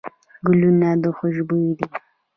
[0.45, 1.85] ګلونه خوشبوي دي.